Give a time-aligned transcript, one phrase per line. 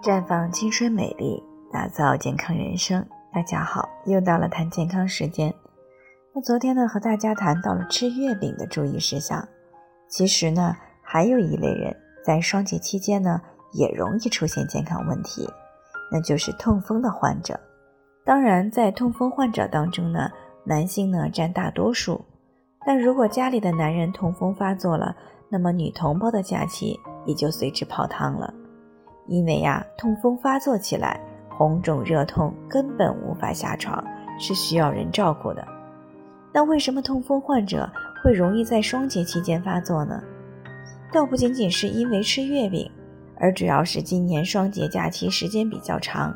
[0.00, 3.04] 绽放青春美丽，打造健康人生。
[3.32, 5.52] 大家好，又到了谈健康时间。
[6.32, 9.46] 那昨天呢，和大家谈到了吃月饼的注意事项。
[10.08, 13.40] 其实呢，还有一类人在双节期间呢，
[13.72, 15.48] 也容易出现健康问题，
[16.12, 17.58] 那就是痛风的患者。
[18.24, 20.30] 当然，在痛风患者当中呢，
[20.64, 22.24] 男性呢占大多数。
[22.86, 25.16] 但如果家里的男人痛风发作了，
[25.50, 28.54] 那么女同胞的假期也就随之泡汤了。
[29.28, 34.02] 因为呀，痛风发作起来，红肿热痛，根本无法下床，
[34.38, 35.66] 是需要人照顾的。
[36.52, 37.88] 那为什么痛风患者
[38.22, 40.20] 会容易在双节期间发作呢？
[41.12, 42.90] 倒不仅仅是因为吃月饼，
[43.36, 46.34] 而主要是今年双节假期时间比较长，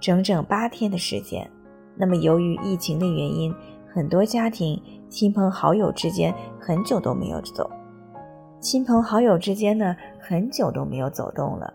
[0.00, 1.48] 整整八天的时间。
[1.94, 3.54] 那么由于疫情的原因，
[3.92, 7.70] 很多家庭亲朋好友之间很久都没有走，
[8.58, 11.72] 亲朋好友之间呢很久都没有走动了。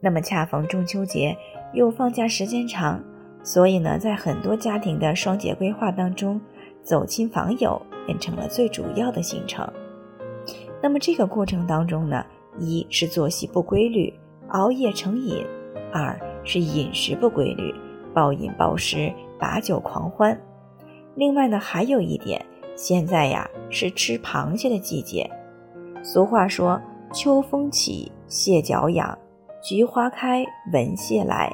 [0.00, 1.36] 那么恰逢中秋节，
[1.74, 3.02] 又放假时间长，
[3.42, 6.40] 所以呢，在很多家庭的双节规划当中，
[6.82, 9.70] 走亲访友变成了最主要的行程。
[10.82, 12.24] 那么这个过程当中呢，
[12.58, 14.12] 一是作息不规律，
[14.48, 15.44] 熬夜成瘾；
[15.92, 17.74] 二是饮食不规律，
[18.14, 20.40] 暴饮暴食，把酒狂欢。
[21.14, 22.42] 另外呢，还有一点，
[22.74, 25.30] 现在呀是吃螃蟹的季节。
[26.02, 26.80] 俗话说
[27.12, 29.16] ：“秋风起，蟹脚痒。”
[29.62, 31.52] 菊花开，闻蟹来。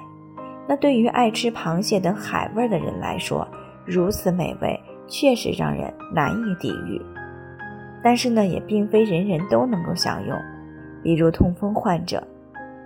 [0.69, 3.47] 那对于爱吃螃蟹等海味的人来说，
[3.85, 7.01] 如此美味确实让人难以抵御。
[8.05, 10.39] 但是呢，也并非人人都能够享用。
[11.03, 12.23] 比如痛风患者，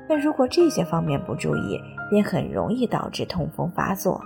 [0.09, 1.79] 那如果这些方面不注意，
[2.11, 4.21] 便很容易导致痛风发作。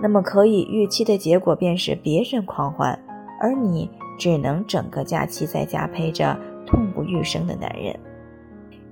[0.00, 2.96] 那么可以预期的结果便是别人狂欢，
[3.40, 7.98] 而你只能整个假期在家陪着痛不欲生的男人。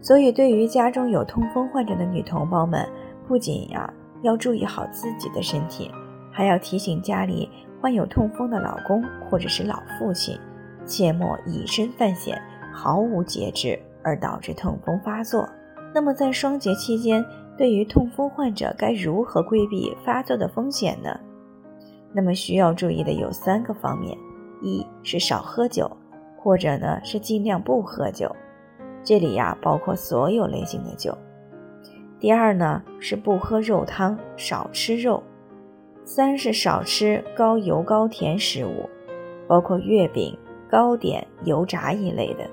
[0.05, 2.86] 所以，对于家中有痛风患者的女同胞们，
[3.27, 5.91] 不仅呀要注意好自己的身体，
[6.30, 7.48] 还要提醒家里
[7.80, 10.38] 患有痛风的老公或者是老父亲，
[10.84, 12.38] 切莫以身犯险，
[12.70, 15.48] 毫无节制而导致痛风发作。
[15.94, 17.25] 那么，在双节期间，
[17.56, 21.19] 对于痛风患者该如何规避发作的风险呢？
[22.12, 24.15] 那么需要注意的有三个方面：
[24.60, 25.91] 一是少喝酒，
[26.36, 28.31] 或者呢是尽量不喝酒。
[29.04, 31.16] 这里呀，包括所有类型的酒。
[32.19, 35.22] 第二呢，是不喝肉汤，少吃肉。
[36.06, 38.88] 三是少吃高油高甜食物，
[39.47, 40.37] 包括月饼、
[40.70, 42.48] 糕点、油炸一类的。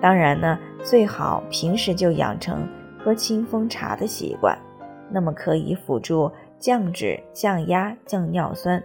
[0.00, 2.66] 当然呢，最好平时就养成
[2.98, 4.58] 喝清风茶的习惯，
[5.10, 8.82] 那么可以辅助降脂、降压、降尿酸。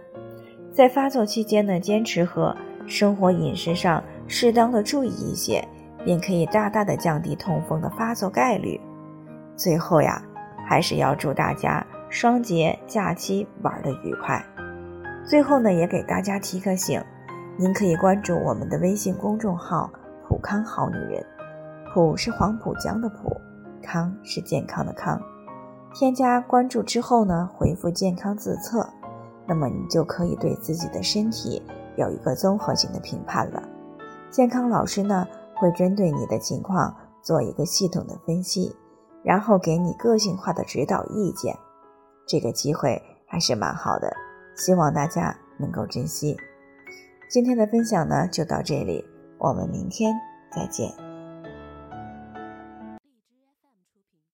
[0.70, 5.62] 在发作期间呢，坚持喝，生活饮食上适当的注意一些。
[6.04, 8.80] 便可以大大的降低痛风的发作概率。
[9.56, 10.22] 最后呀，
[10.66, 14.44] 还是要祝大家双节假期玩的愉快。
[15.24, 17.02] 最后呢，也给大家提个醒，
[17.56, 19.90] 您可以关注我们的微信公众号
[20.26, 21.24] “普康好女人”，
[21.94, 23.40] 普是黄浦江的浦，
[23.82, 25.20] 康是健康的康。
[25.94, 28.88] 添加关注之后呢，回复“健康自测”，
[29.46, 31.62] 那么你就可以对自己的身体
[31.96, 33.62] 有一个综合性的评判了。
[34.30, 35.26] 健康老师呢？
[35.62, 36.92] 会针对你的情况
[37.22, 38.74] 做一个系统的分析，
[39.22, 41.56] 然后给你个性化的指导意见。
[42.26, 44.12] 这个机会还是蛮好的，
[44.56, 46.36] 希望大家能够珍惜。
[47.30, 49.04] 今天的分享呢就到这里，
[49.38, 50.12] 我们明天
[50.50, 51.11] 再见。